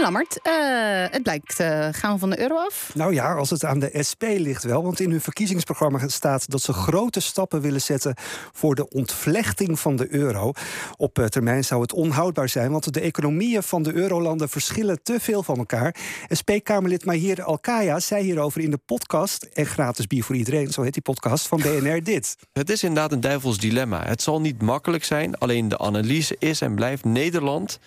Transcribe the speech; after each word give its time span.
En 0.00 0.06
Lammert, 0.06 0.40
eh, 0.42 0.52
het 1.10 1.22
blijkt, 1.22 1.60
uh, 1.60 1.88
gaan 1.90 2.12
we 2.12 2.18
van 2.18 2.30
de 2.30 2.40
euro 2.40 2.56
af? 2.56 2.90
Nou 2.94 3.14
ja, 3.14 3.34
als 3.34 3.50
het 3.50 3.64
aan 3.64 3.78
de 3.78 4.02
SP 4.08 4.22
ligt 4.22 4.64
wel. 4.64 4.82
Want 4.82 5.00
in 5.00 5.10
hun 5.10 5.20
verkiezingsprogramma 5.20 6.08
staat 6.08 6.50
dat 6.50 6.62
ze 6.62 6.72
grote 6.72 7.20
stappen 7.20 7.60
willen 7.60 7.80
zetten 7.80 8.14
voor 8.52 8.74
de 8.74 8.88
ontvlechting 8.88 9.80
van 9.80 9.96
de 9.96 10.14
euro. 10.14 10.52
Op 10.96 11.18
uh, 11.18 11.24
termijn 11.24 11.64
zou 11.64 11.80
het 11.82 11.92
onhoudbaar 11.92 12.48
zijn, 12.48 12.70
want 12.70 12.94
de 12.94 13.00
economieën 13.00 13.62
van 13.62 13.82
de 13.82 13.92
eurolanden 13.92 14.48
verschillen 14.48 15.02
te 15.02 15.20
veel 15.20 15.42
van 15.42 15.58
elkaar. 15.58 15.96
SP-Kamerlid 16.28 17.04
Mahir 17.04 17.42
Alkaya 17.42 18.00
zei 18.00 18.24
hierover 18.24 18.60
in 18.60 18.70
de 18.70 18.80
podcast, 18.86 19.42
en 19.42 19.66
gratis 19.66 20.06
bier 20.06 20.24
voor 20.24 20.36
iedereen, 20.36 20.72
zo 20.72 20.82
heet 20.82 20.92
die 20.92 21.02
podcast 21.02 21.48
van 21.48 21.58
BNR 21.58 22.02
dit. 22.02 22.36
Het 22.52 22.70
is 22.70 22.82
inderdaad 22.82 23.12
een 23.12 23.20
duivels 23.20 23.58
dilemma. 23.58 24.06
Het 24.06 24.22
zal 24.22 24.40
niet 24.40 24.62
makkelijk 24.62 25.04
zijn, 25.04 25.38
alleen 25.38 25.68
de 25.68 25.78
analyse 25.78 26.36
is 26.38 26.60
en 26.60 26.74
blijft 26.74 27.04
Nederland 27.04 27.78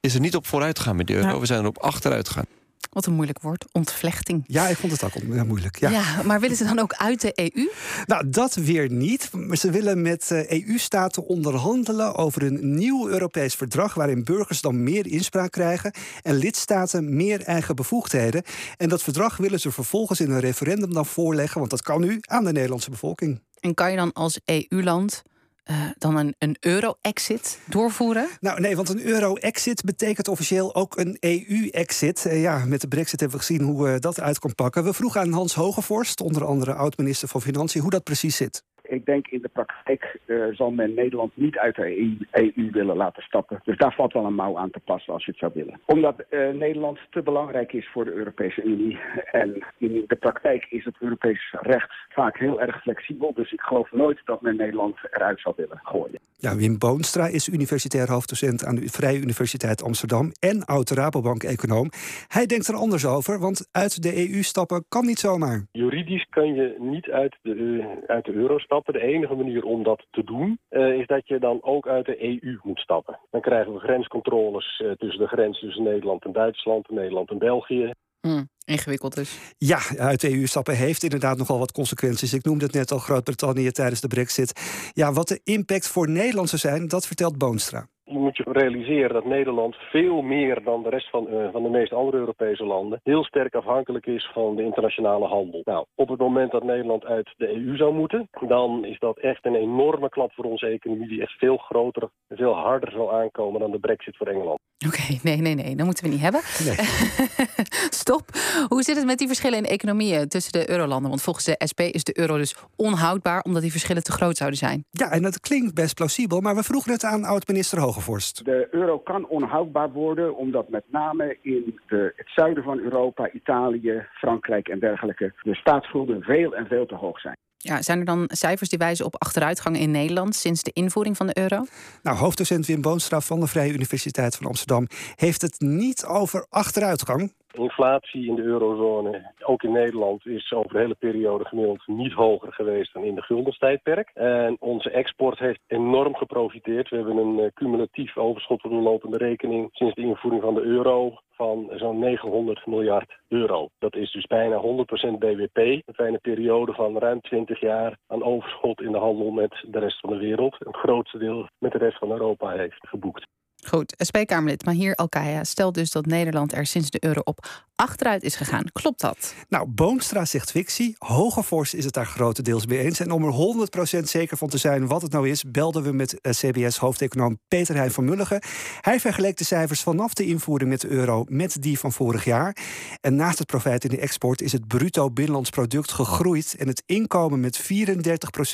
is 0.00 0.14
er 0.14 0.20
niet 0.20 0.36
op 0.36 0.46
vooruit 0.46 0.78
gegaan 0.78 0.96
met 0.96 1.06
de 1.06 1.14
euro. 1.14 1.40
We 1.40 1.46
zijn 1.46 1.60
erop 1.60 1.78
achteruit 1.78 2.28
gegaan. 2.28 2.46
Wat 2.90 3.06
een 3.06 3.12
moeilijk 3.12 3.40
woord, 3.40 3.64
ontvlechting. 3.72 4.44
Ja, 4.46 4.68
ik 4.68 4.76
vond 4.76 4.92
het 4.92 5.04
ook 5.04 5.22
moeilijk. 5.22 5.78
Ja. 5.78 5.90
ja, 5.90 6.22
maar 6.22 6.40
willen 6.40 6.56
ze 6.56 6.64
dan 6.64 6.78
ook 6.78 6.92
uit 6.92 7.20
de 7.20 7.32
EU? 7.34 7.68
Nou, 8.06 8.28
dat 8.28 8.54
weer 8.54 8.90
niet. 8.90 9.30
Maar 9.32 9.56
ze 9.56 9.70
willen 9.70 10.02
met 10.02 10.30
EU-staten 10.30 11.26
onderhandelen 11.26 12.14
over 12.14 12.42
een 12.42 12.74
nieuw 12.74 13.08
Europees 13.08 13.54
verdrag... 13.54 13.94
waarin 13.94 14.24
burgers 14.24 14.60
dan 14.60 14.82
meer 14.82 15.06
inspraak 15.06 15.50
krijgen 15.50 15.92
en 16.22 16.34
lidstaten 16.34 17.16
meer 17.16 17.42
eigen 17.42 17.76
bevoegdheden. 17.76 18.42
En 18.76 18.88
dat 18.88 19.02
verdrag 19.02 19.36
willen 19.36 19.60
ze 19.60 19.72
vervolgens 19.72 20.20
in 20.20 20.30
een 20.30 20.40
referendum 20.40 20.92
dan 20.92 21.06
voorleggen... 21.06 21.58
want 21.58 21.70
dat 21.70 21.82
kan 21.82 22.00
nu 22.00 22.18
aan 22.20 22.44
de 22.44 22.52
Nederlandse 22.52 22.90
bevolking. 22.90 23.40
En 23.60 23.74
kan 23.74 23.90
je 23.90 23.96
dan 23.96 24.12
als 24.12 24.40
EU-land 24.44 25.22
uh, 25.70 25.76
dan 25.98 26.16
een, 26.16 26.34
een 26.38 26.56
euro-exit 26.60 27.58
doorvoeren? 27.66 28.28
Nou 28.40 28.60
nee, 28.60 28.76
want 28.76 28.88
een 28.88 29.02
euro-exit 29.02 29.82
betekent 29.82 30.28
officieel 30.28 30.74
ook 30.74 30.96
een 30.96 31.16
EU-exit. 31.20 32.24
Uh, 32.26 32.42
ja, 32.42 32.64
met 32.64 32.80
de 32.80 32.88
brexit 32.88 33.20
hebben 33.20 33.38
we 33.38 33.44
gezien 33.44 33.62
hoe 33.62 33.88
uh, 33.88 33.94
dat 33.98 34.20
uit 34.20 34.38
kan 34.38 34.54
pakken. 34.54 34.84
We 34.84 34.92
vroegen 34.92 35.20
aan 35.20 35.32
Hans 35.32 35.54
Hogevorst, 35.54 36.20
onder 36.20 36.44
andere 36.44 36.74
oud-minister 36.74 37.28
van 37.28 37.42
Financiën, 37.42 37.80
hoe 37.80 37.90
dat 37.90 38.04
precies 38.04 38.36
zit. 38.36 38.62
Ik 38.88 39.04
denk 39.04 39.26
in 39.26 39.42
de 39.42 39.48
praktijk 39.48 40.20
uh, 40.26 40.44
zal 40.52 40.70
men 40.70 40.94
Nederland 40.94 41.36
niet 41.36 41.58
uit 41.58 41.74
de 41.74 41.98
EU, 41.98 42.16
EU, 42.30 42.70
willen 42.70 42.96
laten 42.96 43.22
stappen. 43.22 43.60
Dus 43.64 43.76
daar 43.76 43.94
valt 43.94 44.12
wel 44.12 44.24
een 44.24 44.34
mouw 44.34 44.58
aan 44.58 44.70
te 44.70 44.80
passen 44.80 45.12
als 45.12 45.24
je 45.24 45.30
het 45.30 45.40
zou 45.40 45.52
willen. 45.54 45.80
Omdat 45.84 46.24
uh, 46.30 46.50
Nederland 46.50 46.98
te 47.10 47.22
belangrijk 47.22 47.72
is 47.72 47.88
voor 47.92 48.04
de 48.04 48.12
Europese 48.12 48.62
Unie. 48.62 48.98
En 49.30 49.64
in 49.78 50.04
de 50.06 50.16
praktijk 50.16 50.66
is 50.70 50.84
het 50.84 50.96
Europees 51.00 51.54
recht 51.60 51.90
vaak 52.08 52.38
heel 52.38 52.60
erg 52.60 52.82
flexibel. 52.82 53.32
Dus 53.34 53.52
ik 53.52 53.60
geloof 53.60 53.92
nooit 53.92 54.20
dat 54.24 54.40
men 54.42 54.56
Nederland 54.56 54.96
eruit 55.10 55.40
zal 55.40 55.52
willen 55.56 55.80
gooien. 55.82 56.18
Ja, 56.36 56.56
Wim 56.56 56.78
Boonstra 56.78 57.26
is 57.26 57.48
universitair 57.48 58.10
hoofddocent 58.10 58.64
aan 58.64 58.74
de 58.74 58.88
Vrije 58.88 59.20
Universiteit 59.20 59.82
Amsterdam 59.82 60.32
en 60.40 60.64
oud-Rabobank-econoom. 60.64 61.90
Hij 62.28 62.46
denkt 62.46 62.68
er 62.68 62.74
anders 62.74 63.06
over, 63.06 63.38
want 63.38 63.68
uit 63.72 64.02
de 64.02 64.30
EU 64.30 64.42
stappen 64.42 64.84
kan 64.88 65.06
niet 65.06 65.18
zomaar. 65.18 65.66
Juridisch 65.72 66.26
kan 66.30 66.54
je 66.54 66.76
niet 66.78 67.10
uit 67.10 67.36
de, 67.42 67.84
uit 68.06 68.24
de 68.24 68.32
euro 68.32 68.58
stappen. 68.58 68.77
De 68.86 69.02
enige 69.02 69.34
manier 69.34 69.64
om 69.64 69.82
dat 69.82 70.06
te 70.10 70.24
doen 70.24 70.58
uh, 70.70 70.98
is 70.98 71.06
dat 71.06 71.28
je 71.28 71.38
dan 71.38 71.58
ook 71.62 71.88
uit 71.88 72.06
de 72.06 72.22
EU 72.22 72.58
moet 72.62 72.78
stappen. 72.78 73.18
Dan 73.30 73.40
krijgen 73.40 73.72
we 73.72 73.78
grenscontroles 73.78 74.82
uh, 74.84 74.90
tussen 74.90 75.20
de 75.20 75.26
grens 75.26 75.60
tussen 75.60 75.82
Nederland 75.82 76.24
en 76.24 76.32
Duitsland, 76.32 76.90
Nederland 76.90 77.30
en 77.30 77.38
België. 77.38 77.90
Mm, 78.20 78.48
ingewikkeld 78.64 79.14
dus. 79.14 79.54
Ja, 79.58 79.78
uit 79.96 80.20
de 80.20 80.30
EU 80.30 80.46
stappen 80.46 80.76
heeft 80.76 81.02
inderdaad 81.02 81.38
nogal 81.38 81.58
wat 81.58 81.72
consequenties. 81.72 82.32
Ik 82.32 82.44
noemde 82.44 82.64
het 82.64 82.74
net 82.74 82.90
al 82.90 82.98
Groot-Brittannië 82.98 83.70
tijdens 83.70 84.00
de 84.00 84.08
brexit. 84.08 84.52
Ja, 84.92 85.12
wat 85.12 85.28
de 85.28 85.40
impact 85.44 85.88
voor 85.88 86.10
Nederland 86.10 86.48
zou 86.48 86.60
zijn, 86.60 86.88
dat 86.88 87.06
vertelt 87.06 87.38
Boonstra 87.38 87.88
je 88.08 88.18
moet 88.18 88.36
je 88.36 88.44
realiseren 88.46 89.12
dat 89.12 89.24
Nederland 89.24 89.74
veel 89.76 90.22
meer 90.22 90.62
dan 90.64 90.82
de 90.82 90.88
rest 90.88 91.10
van, 91.10 91.26
uh, 91.30 91.48
van 91.52 91.62
de 91.62 91.68
meeste 91.68 91.94
andere 91.94 92.16
Europese 92.16 92.64
landen 92.64 93.00
heel 93.02 93.24
sterk 93.24 93.54
afhankelijk 93.54 94.06
is 94.06 94.30
van 94.32 94.56
de 94.56 94.62
internationale 94.62 95.26
handel. 95.26 95.60
Nou, 95.64 95.84
op 95.94 96.08
het 96.08 96.18
moment 96.18 96.50
dat 96.50 96.64
Nederland 96.64 97.04
uit 97.04 97.34
de 97.36 97.48
EU 97.54 97.76
zou 97.76 97.94
moeten, 97.94 98.28
dan 98.46 98.84
is 98.84 98.98
dat 98.98 99.18
echt 99.18 99.46
een 99.46 99.54
enorme 99.54 100.08
klap 100.08 100.32
voor 100.32 100.44
onze 100.44 100.66
economie 100.66 101.08
die 101.08 101.22
echt 101.22 101.38
veel 101.38 101.56
groter 101.56 102.08
en 102.28 102.36
veel 102.36 102.54
harder 102.54 102.90
zal 102.92 103.12
aankomen 103.12 103.60
dan 103.60 103.70
de 103.70 103.78
brexit 103.78 104.16
voor 104.16 104.26
Engeland. 104.26 104.58
Oké, 104.86 104.96
okay, 104.96 105.20
nee, 105.22 105.36
nee, 105.36 105.54
nee, 105.54 105.76
dat 105.76 105.86
moeten 105.86 106.04
we 106.04 106.10
niet 106.10 106.20
hebben. 106.20 106.40
Nee. 106.64 106.76
Stop. 108.02 108.22
Hoe 108.68 108.82
zit 108.82 108.96
het 108.96 109.06
met 109.06 109.18
die 109.18 109.26
verschillen 109.26 109.58
in 109.58 109.64
economieën 109.64 110.28
tussen 110.28 110.52
de 110.52 110.70
eurolanden? 110.70 111.08
Want 111.08 111.22
volgens 111.22 111.44
de 111.44 111.60
SP 111.70 111.80
is 111.80 112.04
de 112.04 112.18
euro 112.18 112.36
dus 112.36 112.56
onhoudbaar 112.76 113.42
omdat 113.42 113.62
die 113.62 113.70
verschillen 113.70 114.02
te 114.02 114.12
groot 114.12 114.36
zouden 114.36 114.58
zijn. 114.58 114.84
Ja, 114.90 115.10
en 115.10 115.22
dat 115.22 115.40
klinkt 115.40 115.74
best 115.74 115.94
plausibel, 115.94 116.40
maar 116.40 116.54
we 116.54 116.62
vroegen 116.62 116.92
het 116.92 117.04
aan 117.04 117.24
oud-minister 117.24 117.78
Hoog 117.78 117.97
de 118.44 118.68
euro 118.70 118.98
kan 118.98 119.28
onhoudbaar 119.28 119.92
worden 119.92 120.36
omdat 120.36 120.68
met 120.68 120.84
name 120.90 121.36
in 121.42 121.80
de, 121.86 122.12
het 122.16 122.28
zuiden 122.28 122.62
van 122.62 122.78
Europa, 122.78 123.30
Italië, 123.32 124.06
Frankrijk 124.12 124.68
en 124.68 124.78
dergelijke 124.78 125.32
de 125.42 125.54
staatsschulden 125.54 126.22
veel 126.22 126.54
en 126.54 126.66
veel 126.66 126.86
te 126.86 126.94
hoog 126.94 127.20
zijn. 127.20 127.36
Ja, 127.60 127.82
zijn 127.82 127.98
er 127.98 128.04
dan 128.04 128.24
cijfers 128.26 128.68
die 128.68 128.78
wijzen 128.78 129.04
op 129.04 129.14
achteruitgang 129.18 129.78
in 129.78 129.90
Nederland 129.90 130.34
sinds 130.34 130.62
de 130.62 130.70
invoering 130.72 131.16
van 131.16 131.26
de 131.26 131.38
euro? 131.38 131.64
Nou, 132.02 132.16
hoofddocent 132.16 132.66
Wim 132.66 132.80
Boonstra 132.80 133.20
van 133.20 133.40
de 133.40 133.46
Vrije 133.46 133.72
Universiteit 133.72 134.36
van 134.36 134.46
Amsterdam 134.46 134.86
heeft 135.14 135.42
het 135.42 135.60
niet 135.60 136.04
over 136.04 136.46
achteruitgang. 136.48 137.32
Inflatie 137.52 138.26
in 138.26 138.34
de 138.34 138.42
eurozone, 138.42 139.32
ook 139.44 139.62
in 139.62 139.72
Nederland, 139.72 140.26
is 140.26 140.52
over 140.52 140.72
de 140.72 140.78
hele 140.78 140.94
periode 140.94 141.44
gemiddeld 141.44 141.86
niet 141.86 142.12
hoger 142.12 142.52
geweest 142.52 142.92
dan 142.92 143.04
in 143.04 143.14
de 143.14 143.22
guldenstijdperk. 143.22 144.10
En 144.14 144.56
onze 144.60 144.90
export 144.90 145.38
heeft 145.38 145.60
enorm 145.66 146.16
geprofiteerd. 146.16 146.88
We 146.88 146.96
hebben 146.96 147.16
een 147.16 147.38
uh, 147.38 147.46
cumulatief 147.54 148.16
overschot 148.16 148.64
op 148.64 148.70
de 148.70 148.76
lopende 148.76 149.16
rekening 149.16 149.68
sinds 149.72 149.94
de 149.94 150.02
invoering 150.02 150.42
van 150.42 150.54
de 150.54 150.62
euro 150.62 151.18
van 151.38 151.70
zo'n 151.74 151.98
900 151.98 152.66
miljard 152.66 153.18
euro. 153.28 153.68
Dat 153.78 153.96
is 153.96 154.12
dus 154.12 154.26
bijna 154.26 154.62
100% 154.62 155.18
BBP. 155.18 155.86
Dat 155.86 155.96
wij 155.96 156.08
een 156.08 156.20
periode 156.20 156.72
van 156.72 156.98
ruim 156.98 157.20
20 157.20 157.60
jaar 157.60 157.98
aan 158.06 158.22
overschot 158.22 158.80
in 158.80 158.92
de 158.92 158.98
handel 158.98 159.30
met 159.30 159.64
de 159.68 159.78
rest 159.78 160.00
van 160.00 160.10
de 160.10 160.18
wereld. 160.18 160.56
Het 160.58 160.76
grootste 160.76 161.18
deel 161.18 161.48
met 161.58 161.72
de 161.72 161.78
rest 161.78 161.98
van 161.98 162.10
Europa 162.10 162.48
heeft 162.50 162.88
geboekt. 162.88 163.26
Goed, 163.66 163.94
SP-Kamerlid 163.98 164.64
Mahir 164.64 164.94
Alkaya 164.94 165.44
stelt 165.44 165.74
dus 165.74 165.90
dat 165.90 166.06
Nederland 166.06 166.52
er 166.52 166.66
sinds 166.66 166.90
de 166.90 167.04
euro 167.04 167.20
op 167.24 167.66
achteruit 167.74 168.22
is 168.22 168.36
gegaan. 168.36 168.64
Klopt 168.72 169.00
dat? 169.00 169.34
Nou, 169.48 169.68
Boomstra 169.68 170.24
zegt 170.24 170.50
fictie. 170.50 170.96
Hogevors 170.98 171.74
is 171.74 171.84
het 171.84 171.94
daar 171.94 172.06
grotendeels 172.06 172.66
mee 172.66 172.78
eens. 172.78 173.00
En 173.00 173.10
om 173.10 173.24
er 173.24 173.68
100% 174.00 174.02
zeker 174.02 174.36
van 174.36 174.48
te 174.48 174.58
zijn 174.58 174.86
wat 174.86 175.02
het 175.02 175.12
nou 175.12 175.28
is, 175.28 175.44
belden 175.44 175.82
we 175.82 175.92
met 175.92 176.20
CBS-hoofdeconoom 176.22 177.38
Peter 177.48 177.74
Heijn 177.74 177.90
van 177.90 178.04
Mulligen. 178.04 178.42
Hij 178.80 179.00
vergeleek 179.00 179.36
de 179.36 179.44
cijfers 179.44 179.80
vanaf 179.80 180.14
de 180.14 180.26
invoering 180.26 180.70
met 180.70 180.80
de 180.80 180.88
euro 180.88 181.24
met 181.28 181.62
die 181.62 181.78
van 181.78 181.92
vorig 181.92 182.24
jaar. 182.24 182.56
En 183.00 183.14
naast 183.14 183.38
het 183.38 183.46
profijt 183.46 183.84
in 183.84 183.90
de 183.90 183.98
export 183.98 184.42
is 184.42 184.52
het 184.52 184.66
bruto 184.66 185.10
binnenlands 185.10 185.50
product 185.50 185.92
gegroeid 185.92 186.54
en 186.58 186.68
het 186.68 186.82
inkomen 186.86 187.40
met 187.40 187.62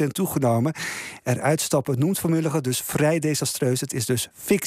34% 0.05 0.07
toegenomen. 0.07 0.75
Er 1.23 1.41
uitstappen 1.41 1.99
noemt 1.99 2.19
van 2.19 2.31
Mulligen 2.31 2.63
dus 2.63 2.81
vrij 2.81 3.19
desastreus. 3.19 3.81
Het 3.81 3.93
is 3.93 4.07
dus 4.07 4.29
fictie. 4.35 4.63